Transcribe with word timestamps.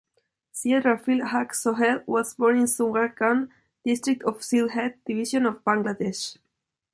Syed 0.51 0.83
Rafiqul 0.85 1.27
Haque 1.27 1.51
Sohel 1.53 2.01
was 2.07 2.33
born 2.33 2.57
in 2.57 2.63
Sunamganj 2.65 3.49
District 3.85 4.23
of 4.23 4.39
Sylhet 4.41 4.95
Division 5.05 5.45
of 5.45 5.63
Bangladesh. 5.63 6.39